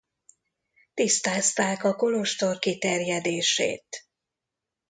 [0.93, 4.05] Tisztázták a kolostor kiterjedését.